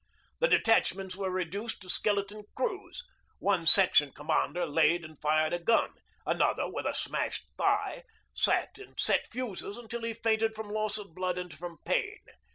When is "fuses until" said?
9.31-10.01